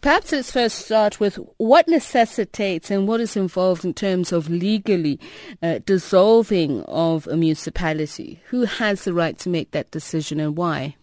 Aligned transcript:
perhaps 0.00 0.32
let's 0.32 0.50
first 0.50 0.86
start 0.86 1.20
with 1.20 1.36
what 1.56 1.88
necessitates 1.88 2.90
and 2.90 3.06
what 3.06 3.20
is 3.20 3.36
involved 3.36 3.84
in 3.84 3.94
terms 3.94 4.32
of 4.32 4.48
legally 4.48 5.18
uh, 5.62 5.80
dissolving 5.84 6.82
of 6.82 7.26
a 7.26 7.36
municipality. 7.36 8.40
Who 8.46 8.64
has 8.64 9.04
the 9.04 9.12
right 9.12 9.38
to 9.38 9.48
make 9.48 9.70
that 9.72 9.90
decision 9.90 10.40
and 10.40 10.56
why? 10.56 10.96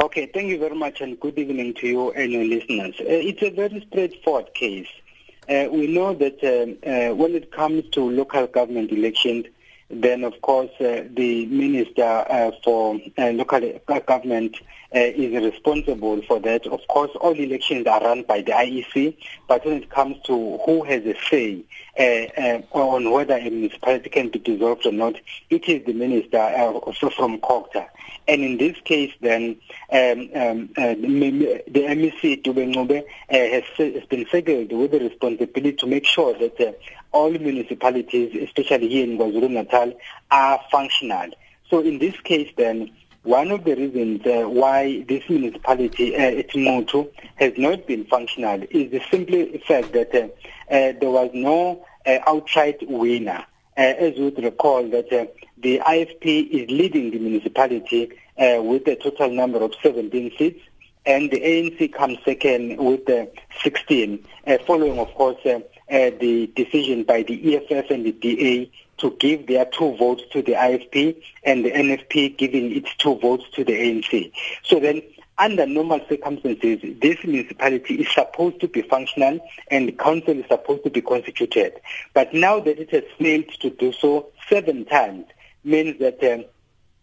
Okay, 0.00 0.26
thank 0.26 0.48
you 0.48 0.58
very 0.58 0.74
much 0.74 1.00
and 1.00 1.18
good 1.18 1.38
evening 1.38 1.74
to 1.74 1.86
you 1.86 2.10
and 2.12 2.30
your 2.30 2.44
listeners. 2.44 2.94
Uh, 3.00 3.04
it's 3.06 3.42
a 3.42 3.50
very 3.50 3.84
straightforward 3.88 4.52
case. 4.54 4.88
Uh, 5.48 5.68
we 5.70 5.86
know 5.86 6.12
that 6.12 6.42
um, 6.42 6.76
uh, 6.84 7.14
when 7.14 7.34
it 7.34 7.52
comes 7.52 7.88
to 7.90 8.10
local 8.10 8.46
government 8.48 8.90
elections, 8.90 9.46
then 9.88 10.24
of 10.24 10.40
course 10.42 10.70
uh, 10.80 11.04
the 11.14 11.46
minister 11.46 12.02
uh, 12.02 12.50
for 12.64 12.98
uh, 13.18 13.30
local 13.30 13.60
government 14.06 14.56
uh, 14.94 15.00
is 15.00 15.42
responsible 15.42 16.22
for 16.22 16.40
that. 16.40 16.66
Of 16.66 16.80
course, 16.88 17.10
all 17.20 17.32
elections 17.32 17.86
are 17.86 18.00
run 18.00 18.22
by 18.22 18.42
the 18.42 18.52
IEC, 18.52 19.16
but 19.48 19.64
when 19.64 19.82
it 19.82 19.90
comes 19.90 20.16
to 20.24 20.58
who 20.64 20.84
has 20.84 21.04
a 21.04 21.14
say 21.28 21.64
uh, 21.98 22.02
uh, 22.02 22.62
on 22.72 23.10
whether 23.10 23.36
a 23.36 23.50
municipality 23.50 24.10
can 24.10 24.28
be 24.28 24.38
dissolved 24.38 24.86
or 24.86 24.92
not, 24.92 25.16
it 25.50 25.68
is 25.68 25.84
the 25.86 25.92
minister 25.92 26.38
also 26.38 27.10
from 27.10 27.38
COGTA. 27.40 27.86
And 28.28 28.42
in 28.42 28.58
this 28.58 28.76
case, 28.84 29.12
then 29.20 29.56
um, 29.92 30.30
um, 30.34 30.68
the, 30.76 31.62
the 31.68 31.80
MEC 31.80 32.42
Dube 32.42 33.04
has, 33.28 33.64
has 33.76 34.04
been 34.06 34.26
saddled 34.30 34.72
with 34.72 34.90
the 34.90 35.00
responsibility 35.00 35.72
to 35.74 35.86
make 35.86 36.06
sure 36.06 36.36
that 36.38 36.78
all 37.16 37.30
municipalities, 37.30 38.28
especially 38.46 38.88
here 38.88 39.04
in 39.04 39.16
KwaZulu-Natal, 39.18 39.94
are 40.30 40.60
functional. 40.70 41.30
So 41.70 41.80
in 41.80 41.98
this 41.98 42.18
case 42.20 42.52
then, 42.56 42.90
one 43.22 43.50
of 43.50 43.64
the 43.64 43.74
reasons 43.74 44.24
uh, 44.26 44.48
why 44.48 45.04
this 45.08 45.24
municipality, 45.28 46.14
uh, 46.14 46.42
has 47.36 47.52
not 47.56 47.86
been 47.86 48.04
functional 48.04 48.62
is 48.70 48.90
the 48.90 49.02
simple 49.10 49.46
fact 49.66 49.92
that 49.94 50.14
uh, 50.14 50.28
uh, 50.70 50.92
there 51.00 51.10
was 51.10 51.30
no 51.32 51.84
uh, 52.04 52.18
outright 52.26 52.78
winner. 52.88 53.44
Uh, 53.78 53.94
as 54.04 54.16
you 54.16 54.24
would 54.26 54.42
recall 54.44 54.86
that 54.88 55.12
uh, 55.12 55.26
the 55.58 55.80
IFP 55.80 56.50
is 56.50 56.70
leading 56.70 57.10
the 57.10 57.18
municipality 57.18 58.10
with 58.38 58.86
a 58.86 58.96
total 58.96 59.30
number 59.30 59.62
of 59.62 59.72
17 59.82 60.32
seats 60.38 60.60
and 61.06 61.30
the 61.30 61.40
ANC 61.40 61.92
comes 61.92 62.18
second 62.24 62.76
with 62.78 63.08
uh, 63.08 63.26
16, 63.62 64.24
uh, 64.46 64.58
following, 64.66 64.98
of 64.98 65.14
course, 65.14 65.38
uh, 65.90 66.10
the 66.20 66.50
decision 66.56 67.04
by 67.04 67.22
the 67.22 67.56
EFF 67.56 67.90
and 67.90 68.04
the 68.04 68.12
DA 68.12 68.70
to 68.98 69.10
give 69.18 69.46
their 69.46 69.66
two 69.66 69.96
votes 69.96 70.22
to 70.32 70.42
the 70.42 70.52
IFP 70.52 71.22
and 71.44 71.64
the 71.64 71.70
NFP 71.70 72.36
giving 72.38 72.74
its 72.74 72.94
two 72.96 73.16
votes 73.18 73.44
to 73.54 73.64
the 73.64 73.72
ANC. 73.72 74.32
So 74.64 74.80
then, 74.80 75.02
under 75.38 75.66
normal 75.66 76.00
circumstances, 76.08 76.80
this 77.00 77.22
municipality 77.22 77.96
is 77.96 78.08
supposed 78.10 78.58
to 78.60 78.68
be 78.68 78.82
functional 78.82 79.38
and 79.70 79.86
the 79.86 79.92
council 79.92 80.38
is 80.38 80.46
supposed 80.48 80.82
to 80.84 80.90
be 80.90 81.02
constituted. 81.02 81.74
But 82.14 82.32
now 82.32 82.58
that 82.60 82.78
it 82.78 82.90
has 82.90 83.04
failed 83.18 83.48
to 83.60 83.70
do 83.70 83.92
so 83.92 84.28
seven 84.48 84.86
times, 84.86 85.26
means 85.62 85.98
that 85.98 86.22
um, 86.24 86.44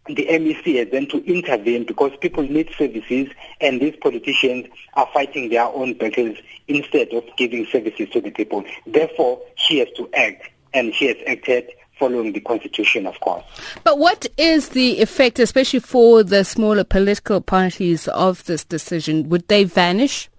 the 0.07 0.25
MEC 0.25 0.77
has 0.77 0.89
then 0.91 1.07
to 1.07 1.23
intervene 1.25 1.85
because 1.85 2.11
people 2.19 2.43
need 2.43 2.69
services 2.77 3.29
and 3.61 3.81
these 3.81 3.95
politicians 3.97 4.67
are 4.95 5.07
fighting 5.13 5.49
their 5.49 5.65
own 5.65 5.93
battles 5.93 6.37
instead 6.67 7.13
of 7.13 7.23
giving 7.37 7.65
services 7.67 8.09
to 8.09 8.19
the 8.19 8.31
people. 8.31 8.63
Therefore, 8.85 9.41
she 9.55 9.79
has 9.79 9.87
to 9.95 10.09
act 10.13 10.49
and 10.73 10.93
she 10.93 11.07
has 11.07 11.17
acted 11.27 11.69
following 11.99 12.33
the 12.33 12.41
constitution, 12.41 13.07
of 13.07 13.19
course. 13.21 13.43
But 13.83 13.97
what 13.97 14.27
is 14.37 14.69
the 14.69 14.99
effect, 14.99 15.39
especially 15.39 15.79
for 15.79 16.23
the 16.23 16.43
smaller 16.43 16.83
political 16.83 17.39
parties 17.39 18.07
of 18.09 18.43
this 18.45 18.65
decision? 18.65 19.29
Would 19.29 19.47
they 19.47 19.63
vanish? 19.63 20.29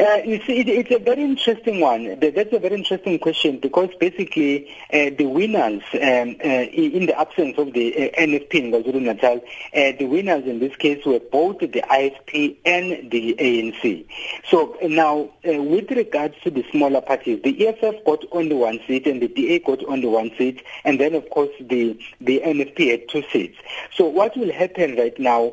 Uh, 0.00 0.22
you 0.24 0.40
see, 0.46 0.60
it, 0.60 0.68
it's 0.68 0.90
a 0.90 0.98
very 0.98 1.22
interesting 1.22 1.78
one. 1.78 2.18
That's 2.20 2.52
a 2.54 2.58
very 2.58 2.74
interesting 2.74 3.18
question 3.18 3.58
because 3.58 3.90
basically 4.00 4.74
uh, 4.94 5.10
the 5.18 5.26
winners, 5.26 5.82
um, 5.92 6.36
uh, 6.42 6.64
in 6.72 7.04
the 7.04 7.14
absence 7.20 7.58
of 7.58 7.74
the 7.74 7.94
uh, 7.94 8.18
NFP 8.18 8.54
in 8.54 8.70
KwaZulu-Natal, 8.72 9.36
uh, 9.36 9.92
the 9.98 10.06
winners 10.06 10.46
in 10.46 10.58
this 10.58 10.74
case 10.76 11.04
were 11.04 11.20
both 11.20 11.58
the 11.58 11.68
IFP 11.68 12.56
and 12.64 13.10
the 13.10 13.34
ANC. 13.38 14.06
So 14.48 14.78
now, 14.82 15.28
with 15.44 15.90
regards 15.90 16.36
to 16.44 16.50
the 16.50 16.64
smaller 16.72 17.02
parties, 17.02 17.42
the 17.42 17.68
EFF 17.68 18.02
got 18.06 18.24
only 18.32 18.54
one 18.54 18.80
seat 18.86 19.06
and 19.06 19.20
the 19.20 19.28
DA 19.28 19.58
got 19.58 19.84
only 19.84 20.06
one 20.06 20.30
seat, 20.38 20.62
and 20.84 20.98
then 20.98 21.14
of 21.14 21.28
course 21.28 21.50
the 21.60 21.98
the 22.22 22.40
NFP 22.42 22.90
had 22.90 23.08
two 23.10 23.22
seats. 23.30 23.58
So 23.94 24.06
what 24.06 24.34
will 24.34 24.52
happen 24.52 24.96
right 24.96 25.18
now? 25.18 25.52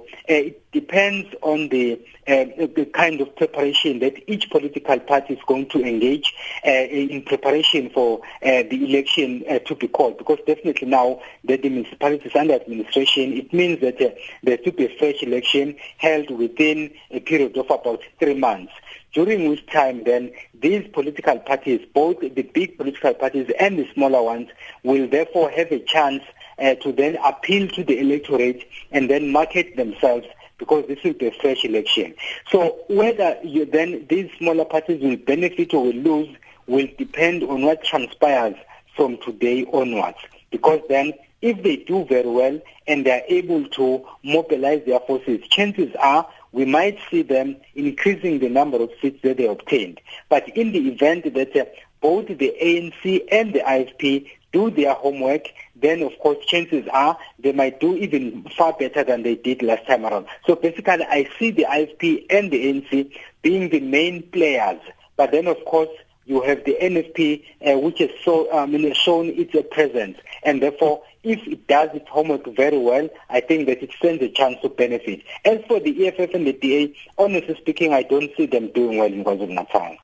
Depends 0.71 1.33
on 1.41 1.69
the, 1.69 1.99
the 2.27 2.89
kind 2.93 3.21
of 3.21 3.35
preparation 3.35 3.99
that 3.99 4.13
each 4.29 4.49
political 4.49 4.99
party 4.99 5.33
is 5.33 5.39
going 5.47 5.67
to 5.69 5.81
engage 5.83 6.33
uh, 6.65 6.69
in 6.69 7.21
preparation 7.23 7.89
for 7.89 8.19
uh, 8.43 8.63
the 8.69 8.85
election 8.87 9.43
uh, 9.49 9.59
to 9.59 9.75
be 9.75 9.87
called. 9.87 10.17
Because 10.17 10.39
definitely 10.45 10.87
now 10.87 11.21
that 11.45 11.61
the 11.61 11.69
municipality 11.69 12.27
is 12.27 12.35
under 12.35 12.53
administration, 12.53 13.33
it 13.33 13.53
means 13.53 13.79
that 13.81 14.01
uh, 14.01 14.09
there 14.43 14.57
should 14.63 14.75
be 14.75 14.85
a 14.85 14.97
fresh 14.97 15.23
election 15.23 15.75
held 15.97 16.29
within 16.31 16.91
a 17.11 17.19
period 17.19 17.57
of 17.57 17.65
about 17.69 18.01
three 18.19 18.35
months 18.35 18.73
during 19.13 19.49
which 19.49 19.65
time 19.67 20.03
then 20.03 20.31
these 20.61 20.87
political 20.93 21.39
parties, 21.39 21.81
both 21.93 22.19
the 22.19 22.29
big 22.29 22.77
political 22.77 23.15
parties 23.15 23.49
and 23.59 23.79
the 23.79 23.87
smaller 23.93 24.21
ones, 24.21 24.49
will 24.83 25.07
therefore 25.07 25.49
have 25.49 25.71
a 25.71 25.79
chance 25.79 26.21
uh, 26.59 26.75
to 26.75 26.91
then 26.91 27.17
appeal 27.23 27.67
to 27.69 27.83
the 27.83 27.99
electorate 27.99 28.63
and 28.91 29.09
then 29.09 29.31
market 29.31 29.75
themselves 29.75 30.27
because 30.57 30.85
this 30.87 31.03
will 31.03 31.13
be 31.13 31.27
a 31.27 31.31
fresh 31.31 31.63
election. 31.63 32.13
So 32.51 32.77
whether 32.89 33.37
you 33.43 33.65
then 33.65 34.05
these 34.09 34.29
smaller 34.37 34.65
parties 34.65 35.01
will 35.01 35.17
benefit 35.17 35.73
or 35.73 35.85
will 35.85 35.93
lose 35.93 36.35
will 36.67 36.87
depend 36.97 37.43
on 37.43 37.61
what 37.61 37.83
transpires 37.83 38.55
from 38.95 39.17
today 39.17 39.65
onwards. 39.71 40.17
Because 40.51 40.81
then 40.89 41.13
if 41.41 41.61
they 41.63 41.77
do 41.77 42.05
very 42.05 42.29
well 42.29 42.59
and 42.87 43.05
they 43.05 43.11
are 43.11 43.23
able 43.27 43.67
to 43.69 44.05
mobilize 44.23 44.83
their 44.85 44.99
forces, 45.01 45.47
chances 45.49 45.93
are 45.99 46.27
we 46.51 46.65
might 46.65 46.97
see 47.11 47.21
them 47.21 47.57
increasing 47.75 48.39
the 48.39 48.49
number 48.49 48.81
of 48.81 48.89
seats 49.01 49.21
that 49.23 49.37
they 49.37 49.47
obtained. 49.47 49.99
But 50.29 50.47
in 50.57 50.71
the 50.71 50.87
event 50.87 51.33
that 51.33 51.55
uh, 51.55 51.65
both 52.01 52.27
the 52.27 52.53
ANC 52.61 53.27
and 53.31 53.53
the 53.53 53.59
IFP 53.59 54.29
do 54.53 54.71
their 54.71 54.93
homework, 54.93 55.49
then 55.75 56.01
of 56.01 56.17
course 56.19 56.43
chances 56.45 56.87
are 56.91 57.17
they 57.37 57.51
might 57.51 57.79
do 57.79 57.95
even 57.97 58.43
far 58.57 58.73
better 58.73 59.03
than 59.03 59.23
they 59.23 59.35
did 59.35 59.61
last 59.61 59.85
time 59.85 60.05
around. 60.05 60.25
So 60.45 60.55
basically 60.55 61.03
I 61.03 61.29
see 61.37 61.51
the 61.51 61.65
IFP 61.69 62.25
and 62.29 62.49
the 62.49 62.65
ANC 62.65 63.11
being 63.41 63.69
the 63.69 63.81
main 63.81 64.23
players. 64.23 64.79
But 65.15 65.31
then 65.31 65.47
of 65.47 65.63
course 65.65 65.89
you 66.27 66.41
have 66.41 66.63
the 66.65 66.77
NFP 66.81 67.43
uh, 67.65 67.79
which 67.79 67.99
has 67.99 68.09
so, 68.23 68.47
shown 68.93 69.29
its 69.29 69.55
presence 69.71 70.17
and 70.43 70.61
therefore 70.61 71.01
if 71.23 71.45
it 71.47 71.67
does 71.67 71.89
its 71.93 72.07
homework 72.07 72.45
very 72.55 72.77
well, 72.77 73.09
I 73.29 73.41
think 73.41 73.67
that 73.67 73.83
it 73.83 73.91
stands 73.97 74.23
a 74.23 74.29
chance 74.29 74.57
to 74.61 74.69
benefit. 74.69 75.23
As 75.43 75.59
for 75.67 75.79
the 75.79 76.07
EFF 76.07 76.33
and 76.33 76.47
the 76.47 76.53
DA, 76.53 76.95
honestly 77.17 77.55
speaking, 77.55 77.93
I 77.93 78.03
don't 78.03 78.31
see 78.37 78.45
them 78.45 78.71
doing 78.71 78.97
well 78.97 79.11
in 79.11 79.25
KwaZulu-Natal. 79.25 79.97